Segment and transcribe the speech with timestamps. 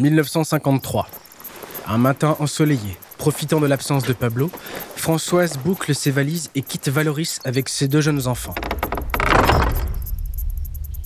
[0.00, 1.08] 1953.
[1.86, 4.50] Un matin ensoleillé, profitant de l'absence de Pablo,
[4.96, 8.54] Françoise boucle ses valises et quitte Valoris avec ses deux jeunes enfants.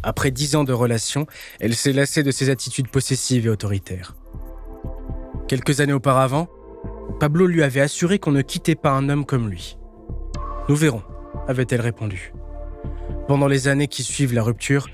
[0.02, 1.26] Après dix ans de relation,
[1.60, 4.14] elle s'est lassée de ses attitudes possessives et autoritaires.
[5.48, 6.48] Quelques années auparavant,
[7.18, 9.76] Pablo lui avait assuré qu'on ne quittait pas un homme comme lui.
[10.68, 11.02] Nous verrons,
[11.48, 12.32] avait-elle répondu.
[13.28, 14.88] Pendant les années qui suivent la rupture,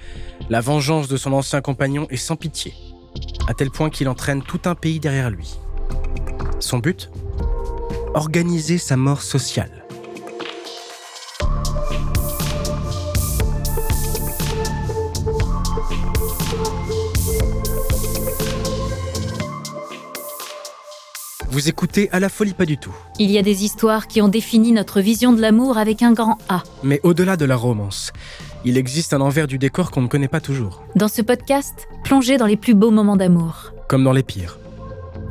[0.49, 2.73] la vengeance de son ancien compagnon est sans pitié,
[3.49, 5.59] à tel point qu'il entraîne tout un pays derrière lui.
[6.61, 7.11] Son but?
[8.15, 9.81] Organiser sa mort sociale.
[21.53, 22.95] Vous écoutez à la folie pas du tout.
[23.19, 26.39] Il y a des histoires qui ont défini notre vision de l'amour avec un grand
[26.49, 26.63] A.
[26.85, 28.13] Mais au-delà de la romance,
[28.65, 30.83] il existe un envers du décor qu'on ne connaît pas toujours.
[30.97, 33.73] Dans ce podcast, plongez dans les plus beaux moments d'amour.
[33.89, 34.59] Comme dans les pires.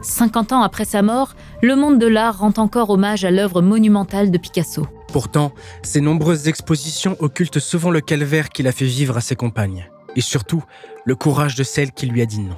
[0.01, 4.31] 50 ans après sa mort, le monde de l'art rend encore hommage à l'œuvre monumentale
[4.31, 4.87] de Picasso.
[5.11, 5.51] Pourtant,
[5.83, 9.89] ses nombreuses expositions occultent souvent le calvaire qu'il a fait vivre à ses compagnes.
[10.15, 10.63] Et surtout,
[11.05, 12.55] le courage de celle qui lui a dit non.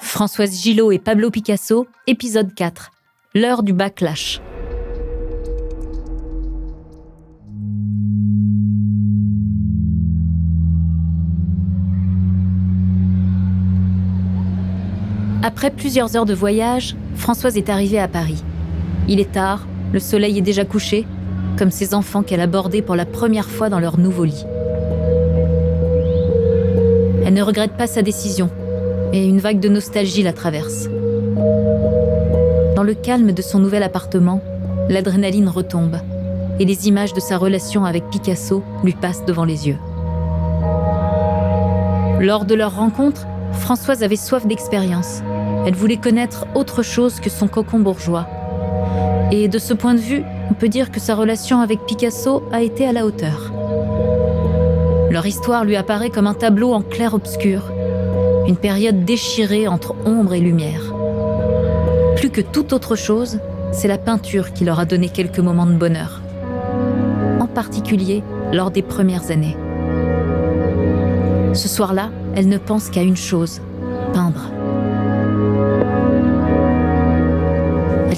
[0.00, 2.90] Françoise Gillot et Pablo Picasso, épisode 4
[3.34, 4.40] l'heure du backlash.
[15.46, 18.42] Après plusieurs heures de voyage, Françoise est arrivée à Paris.
[19.08, 21.06] Il est tard, le soleil est déjà couché,
[21.58, 24.46] comme ces enfants qu'elle abordait pour la première fois dans leur nouveau lit.
[27.26, 28.48] Elle ne regrette pas sa décision,
[29.12, 30.88] et une vague de nostalgie la traverse.
[32.74, 34.40] Dans le calme de son nouvel appartement,
[34.88, 35.98] l'adrénaline retombe
[36.58, 39.78] et les images de sa relation avec Picasso lui passent devant les yeux.
[42.18, 45.20] Lors de leur rencontre, Françoise avait soif d'expérience.
[45.66, 48.26] Elle voulait connaître autre chose que son cocon bourgeois.
[49.32, 52.62] Et de ce point de vue, on peut dire que sa relation avec Picasso a
[52.62, 53.50] été à la hauteur.
[55.10, 57.72] Leur histoire lui apparaît comme un tableau en clair-obscur,
[58.46, 60.92] une période déchirée entre ombre et lumière.
[62.16, 63.38] Plus que toute autre chose,
[63.72, 66.20] c'est la peinture qui leur a donné quelques moments de bonheur.
[67.40, 69.56] En particulier lors des premières années.
[71.54, 73.60] Ce soir-là, elle ne pense qu'à une chose,
[74.12, 74.53] peindre.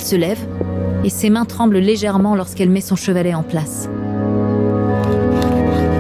[0.07, 0.39] Se lève
[1.03, 3.89] et ses mains tremblent légèrement lorsqu'elle met son chevalet en place.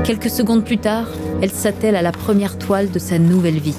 [0.04, 1.08] Quelques secondes plus tard,
[1.42, 3.74] elle s'attelle à la première toile de sa nouvelle vie.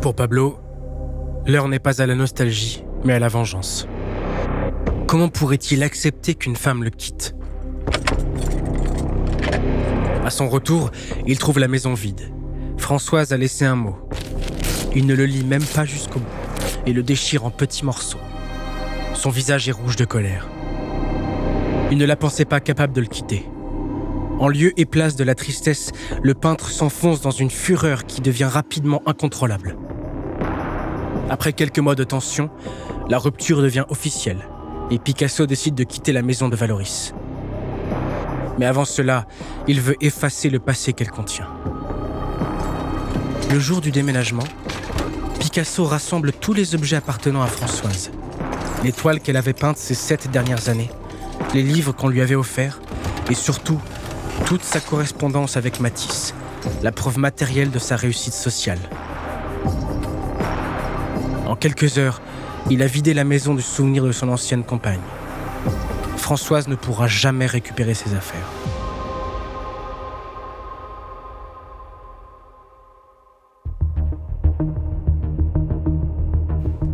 [0.00, 0.63] Pour Pablo,
[1.46, 3.86] l'heure n'est pas à la nostalgie, mais à la vengeance.
[5.06, 7.34] Comment pourrait-il accepter qu'une femme le quitte?
[10.24, 10.90] À son retour,
[11.26, 12.32] il trouve la maison vide.
[12.78, 13.96] Françoise a laissé un mot.
[14.94, 16.26] Il ne le lit même pas jusqu'au bout
[16.86, 18.20] et le déchire en petits morceaux.
[19.14, 20.48] Son visage est rouge de colère.
[21.90, 23.46] Il ne la pensait pas capable de le quitter.
[24.38, 28.44] En lieu et place de la tristesse, le peintre s'enfonce dans une fureur qui devient
[28.44, 29.76] rapidement incontrôlable.
[31.30, 32.50] Après quelques mois de tension,
[33.08, 34.48] la rupture devient officielle
[34.90, 37.14] et Picasso décide de quitter la maison de Valoris.
[38.58, 39.26] Mais avant cela,
[39.66, 41.48] il veut effacer le passé qu'elle contient.
[43.50, 44.44] Le jour du déménagement,
[45.40, 48.10] Picasso rassemble tous les objets appartenant à Françoise.
[48.82, 50.90] Les toiles qu'elle avait peintes ces sept dernières années,
[51.54, 52.80] les livres qu'on lui avait offerts,
[53.30, 53.80] et surtout
[54.44, 56.34] toute sa correspondance avec Matisse,
[56.82, 58.78] la preuve matérielle de sa réussite sociale.
[61.54, 62.20] En quelques heures,
[62.68, 64.98] il a vidé la maison du souvenir de son ancienne compagne.
[66.16, 68.48] Françoise ne pourra jamais récupérer ses affaires.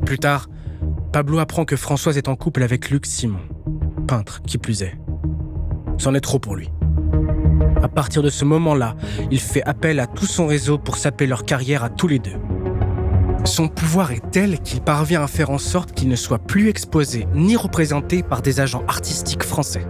[0.05, 0.51] Plus tard,
[1.11, 3.41] Pablo apprend que Françoise est en couple avec Luc Simon,
[4.07, 4.99] peintre qui plus est.
[5.97, 6.71] C'en est trop pour lui.
[7.83, 8.95] À partir de ce moment-là,
[9.31, 12.37] il fait appel à tout son réseau pour saper leur carrière à tous les deux.
[13.45, 17.27] Son pouvoir est tel qu'il parvient à faire en sorte qu'il ne soit plus exposé
[17.35, 19.87] ni représenté par des agents artistiques français.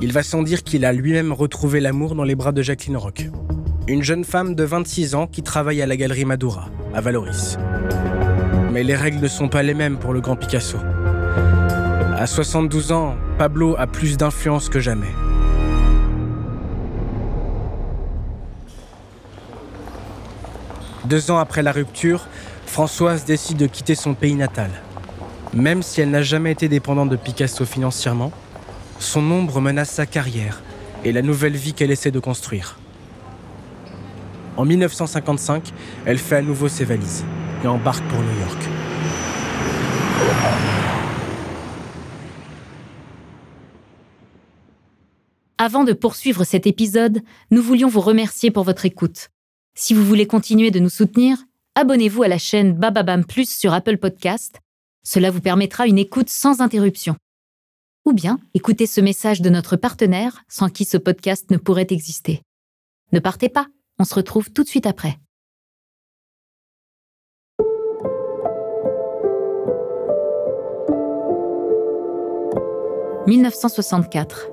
[0.00, 3.30] Il va sans dire qu'il a lui-même retrouvé l'amour dans les bras de Jacqueline Roch,
[3.88, 7.56] une jeune femme de 26 ans qui travaille à la galerie Madura, à Valoris.
[8.72, 10.78] Mais les règles ne sont pas les mêmes pour le grand Picasso.
[12.16, 15.12] À 72 ans, Pablo a plus d'influence que jamais.
[21.04, 22.26] Deux ans après la rupture,
[22.64, 24.70] Françoise décide de quitter son pays natal.
[25.52, 28.32] Même si elle n'a jamais été dépendante de Picasso financièrement,
[28.98, 30.62] son ombre menace sa carrière
[31.04, 32.78] et la nouvelle vie qu'elle essaie de construire.
[34.56, 35.72] En 1955,
[36.06, 37.24] elle fait à nouveau ses valises
[37.62, 38.62] et embarque pour New York.
[45.58, 47.20] Avant de poursuivre cet épisode,
[47.50, 49.30] nous voulions vous remercier pour votre écoute.
[49.76, 51.36] Si vous voulez continuer de nous soutenir,
[51.74, 54.60] abonnez-vous à la chaîne Bababam Plus sur Apple Podcast.
[55.02, 57.16] Cela vous permettra une écoute sans interruption.
[58.04, 62.40] Ou bien écoutez ce message de notre partenaire sans qui ce podcast ne pourrait exister.
[63.10, 63.66] Ne partez pas,
[63.98, 65.18] on se retrouve tout de suite après.
[73.26, 74.50] «1964.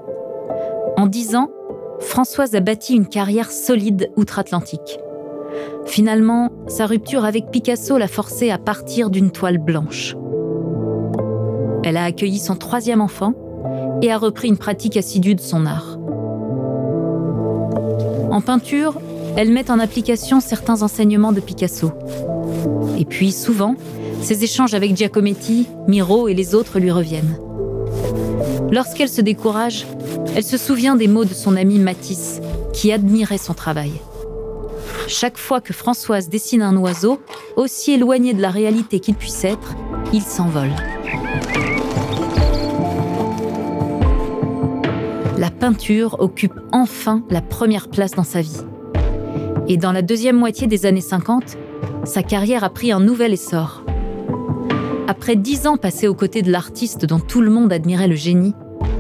[0.98, 1.52] En dix ans,
[2.00, 4.98] Françoise a bâti une carrière solide outre-Atlantique.
[5.86, 10.16] Finalement, sa rupture avec Picasso l'a forcée à partir d'une toile blanche.
[11.84, 13.34] Elle a accueilli son troisième enfant
[14.02, 15.98] et a repris une pratique assidue de son art.
[18.32, 19.00] En peinture,
[19.36, 21.92] elle met en application certains enseignements de Picasso.
[22.98, 23.76] Et puis, souvent,
[24.22, 27.38] ses échanges avec Giacometti, Miro et les autres lui reviennent.
[28.72, 29.86] Lorsqu'elle se décourage,
[30.36, 32.40] elle se souvient des mots de son ami Matisse,
[32.74, 33.92] qui admirait son travail.
[35.12, 37.20] Chaque fois que Françoise dessine un oiseau,
[37.58, 39.76] aussi éloigné de la réalité qu'il puisse être,
[40.14, 40.72] il s'envole.
[45.38, 48.62] La peinture occupe enfin la première place dans sa vie.
[49.68, 51.58] Et dans la deuxième moitié des années 50,
[52.06, 53.84] sa carrière a pris un nouvel essor.
[55.10, 58.56] Après dix ans passés aux côtés de l'artiste dont tout le monde admirait le génie,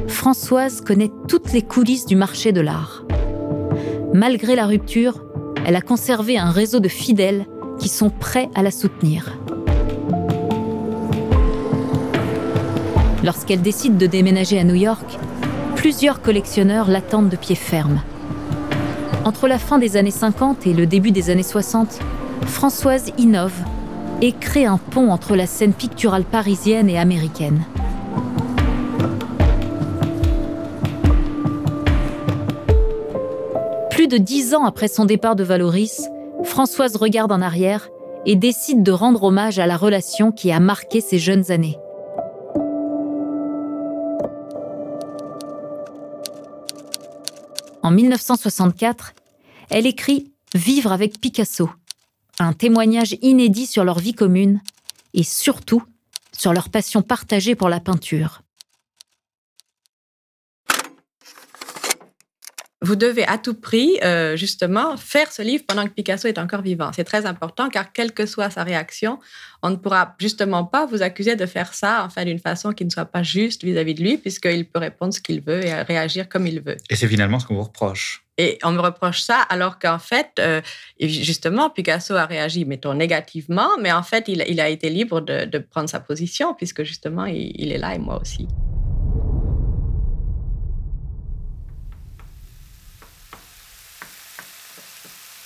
[0.07, 3.05] Françoise connaît toutes les coulisses du marché de l'art.
[4.13, 5.23] Malgré la rupture,
[5.65, 7.45] elle a conservé un réseau de fidèles
[7.79, 9.37] qui sont prêts à la soutenir.
[13.23, 15.19] Lorsqu'elle décide de déménager à New York,
[15.75, 18.01] plusieurs collectionneurs l'attendent de pied ferme.
[19.25, 21.99] Entre la fin des années 50 et le début des années 60,
[22.47, 23.53] Françoise innove
[24.21, 27.63] et crée un pont entre la scène picturale parisienne et américaine.
[33.91, 36.07] Plus de dix ans après son départ de Valoris,
[36.43, 37.89] Françoise regarde en arrière
[38.25, 41.77] et décide de rendre hommage à la relation qui a marqué ses jeunes années.
[47.83, 49.13] En 1964,
[49.69, 51.69] elle écrit Vivre avec Picasso,
[52.39, 54.61] un témoignage inédit sur leur vie commune
[55.13, 55.83] et surtout
[56.31, 58.41] sur leur passion partagée pour la peinture.
[62.83, 66.63] Vous devez à tout prix, euh, justement, faire ce livre pendant que Picasso est encore
[66.63, 66.89] vivant.
[66.95, 69.19] C'est très important car, quelle que soit sa réaction,
[69.61, 72.89] on ne pourra justement pas vous accuser de faire ça enfin, d'une façon qui ne
[72.89, 76.47] soit pas juste vis-à-vis de lui, puisqu'il peut répondre ce qu'il veut et réagir comme
[76.47, 76.77] il veut.
[76.89, 78.23] Et c'est finalement ce qu'on vous reproche.
[78.39, 80.61] Et on me reproche ça alors qu'en fait, euh,
[80.99, 85.87] justement, Picasso a réagi, mettons, négativement, mais en fait, il, a été libre de, prendre
[85.87, 88.47] sa position, puisque justement, il est là et moi aussi.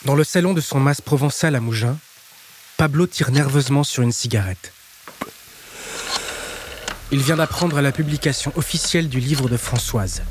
[0.06, 1.98] Dans le salon de son mas provençal à Mougins,
[2.78, 4.72] Pablo tire nerveusement sur une cigarette.
[7.12, 10.22] Il vient d'apprendre la publication officielle du livre de Françoise.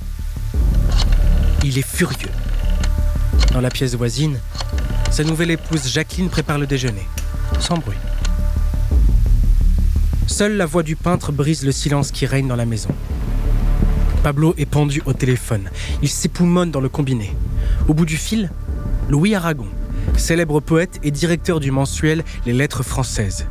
[1.65, 2.31] Il est furieux.
[3.53, 4.39] Dans la pièce voisine,
[5.11, 7.09] sa nouvelle épouse Jacqueline prépare le déjeuner,
[7.59, 7.99] sans bruit.
[10.29, 12.91] Seule la voix du peintre brise le silence qui règne dans la maison.
[14.23, 15.69] Pablo est pendu au téléphone.
[16.01, 17.35] Il s'époumonne dans le combiné.
[17.89, 18.51] Au bout du fil,
[19.11, 19.67] Louis Aragon,
[20.17, 23.47] célèbre poète et directeur du mensuel Les Lettres françaises.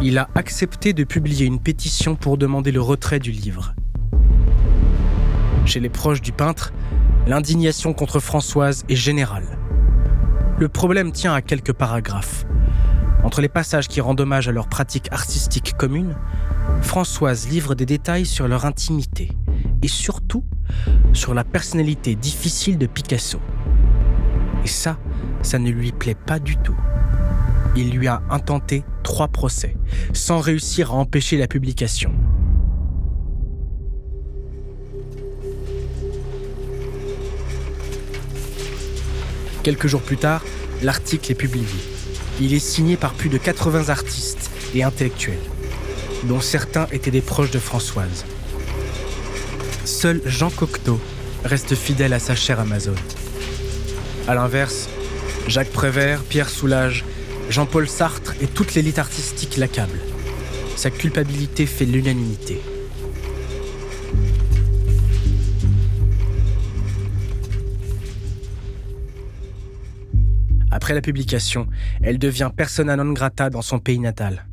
[0.00, 3.74] Il a accepté de publier une pétition pour demander le retrait du livre.
[5.66, 6.72] Chez les proches du peintre,
[7.26, 9.58] l'indignation contre Françoise est générale.
[10.58, 12.46] Le problème tient à quelques paragraphes.
[13.24, 16.16] Entre les passages qui rendent hommage à leur pratique artistique commune,
[16.80, 19.30] Françoise livre des détails sur leur intimité
[19.82, 20.44] et surtout
[21.12, 23.38] sur la personnalité difficile de Picasso.
[24.64, 24.98] Et ça,
[25.42, 26.76] ça ne lui plaît pas du tout.
[27.74, 29.76] Il lui a intenté trois procès,
[30.12, 32.12] sans réussir à empêcher la publication.
[39.62, 40.44] Quelques jours plus tard,
[40.82, 41.66] l'article est publié.
[42.40, 45.38] Il est signé par plus de 80 artistes et intellectuels,
[46.24, 48.24] dont certains étaient des proches de Françoise.
[49.84, 51.00] Seul Jean Cocteau
[51.44, 52.94] reste fidèle à sa chère Amazon.
[54.28, 54.88] A l'inverse,
[55.48, 57.04] Jacques Prévert, Pierre Soulages
[57.50, 60.00] Jean-Paul Sartre et toute l'élite artistique l'accablent.
[60.76, 62.60] Sa culpabilité fait l'unanimité.
[70.70, 71.66] Après la publication,
[72.00, 74.46] elle devient persona non grata dans son pays natal.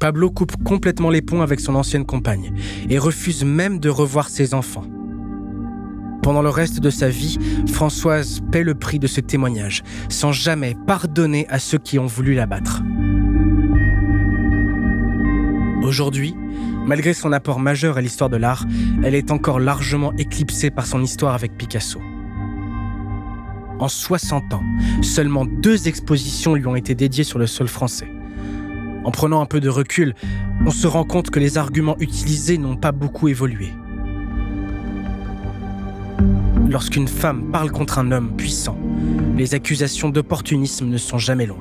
[0.00, 2.52] Pablo coupe complètement les ponts avec son ancienne compagne
[2.90, 4.84] et refuse même de revoir ses enfants.
[6.22, 7.36] Pendant le reste de sa vie,
[7.66, 12.34] Françoise paie le prix de ce témoignage, sans jamais pardonner à ceux qui ont voulu
[12.34, 12.80] l'abattre.
[15.82, 16.36] Aujourd'hui,
[16.86, 18.64] malgré son apport majeur à l'histoire de l'art,
[19.02, 22.00] elle est encore largement éclipsée par son histoire avec Picasso.
[23.80, 24.62] En 60 ans,
[25.02, 28.08] seulement deux expositions lui ont été dédiées sur le sol français.
[29.04, 30.14] En prenant un peu de recul,
[30.64, 33.72] on se rend compte que les arguments utilisés n'ont pas beaucoup évolué.
[36.72, 38.78] Lorsqu'une femme parle contre un homme puissant,
[39.36, 41.58] les accusations d'opportunisme ne sont jamais loin.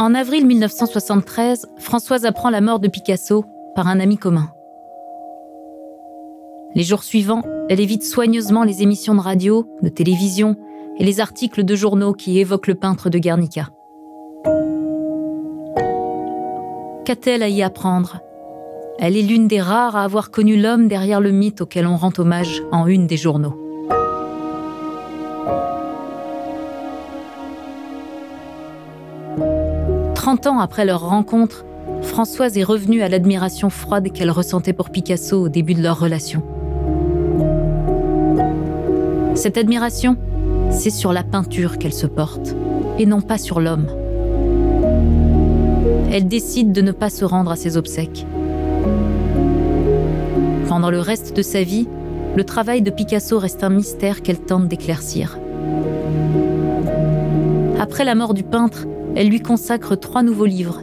[0.00, 4.50] En avril 1973, Françoise apprend la mort de Picasso par un ami commun.
[6.74, 10.56] Les jours suivants, elle évite soigneusement les émissions de radio, de télévision
[10.98, 13.68] et les articles de journaux qui évoquent le peintre de Guernica.
[17.04, 18.20] Qu'a-t-elle à y apprendre?
[18.98, 22.12] Elle est l'une des rares à avoir connu l'homme derrière le mythe auquel on rend
[22.18, 23.56] hommage en une des journaux.
[30.14, 31.64] 30 ans après leur rencontre,
[32.02, 36.42] Françoise est revenue à l'admiration froide qu'elle ressentait pour Picasso au début de leur relation.
[39.34, 40.16] Cette admiration,
[40.70, 42.54] c'est sur la peinture qu'elle se porte,
[42.98, 43.86] et non pas sur l'homme.
[46.12, 48.26] Elle décide de ne pas se rendre à ses obsèques.
[50.68, 51.88] Pendant le reste de sa vie,
[52.36, 55.38] le travail de Picasso reste un mystère qu'elle tente d'éclaircir.
[57.78, 60.82] Après la mort du peintre, elle lui consacre trois nouveaux livres,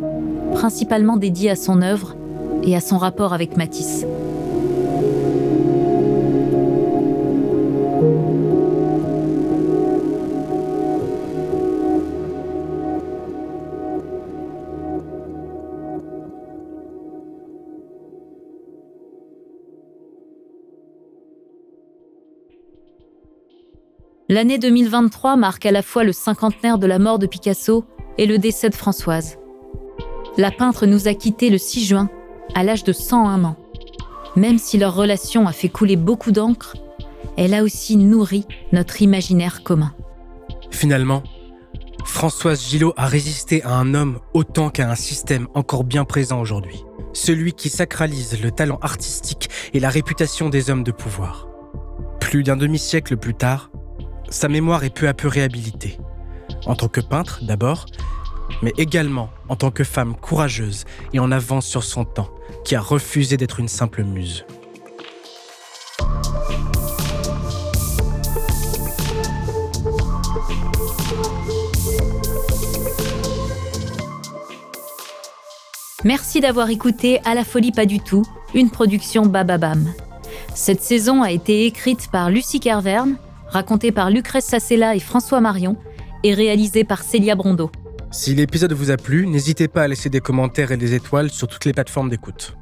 [0.57, 2.15] principalement dédiés à son œuvre
[2.63, 4.07] et à son rapport avec Matisse.
[24.27, 27.85] L'année 2023 marque à la fois le cinquantenaire de la mort de Picasso
[28.17, 29.37] et le décès de Françoise.
[30.37, 32.09] La peintre nous a quittés le 6 juin,
[32.53, 33.55] à l'âge de 101 ans.
[34.35, 36.77] Même si leur relation a fait couler beaucoup d'encre,
[37.37, 39.93] elle a aussi nourri notre imaginaire commun.
[40.69, 41.23] Finalement,
[42.05, 46.85] Françoise Gillot a résisté à un homme autant qu'à un système encore bien présent aujourd'hui.
[47.13, 51.47] Celui qui sacralise le talent artistique et la réputation des hommes de pouvoir.
[52.19, 53.71] Plus d'un demi-siècle plus tard,
[54.29, 55.97] sa mémoire est peu à peu réhabilitée.
[56.67, 57.87] En tant que peintre d'abord,
[58.61, 62.29] mais également en tant que femme courageuse et en avance sur son temps,
[62.65, 64.45] qui a refusé d'être une simple muse.
[76.03, 78.23] Merci d'avoir écouté À la folie pas du tout,
[78.53, 79.91] une production Bababam.
[80.53, 83.17] Cette saison a été écrite par Lucie Kerverne,
[83.49, 85.75] racontée par Lucrèce Sassella et François Marion,
[86.23, 87.71] et réalisée par Célia Brondeau.
[88.17, 91.47] Si l'épisode vous a plu, n'hésitez pas à laisser des commentaires et des étoiles sur
[91.47, 92.57] toutes les plateformes d'écoute.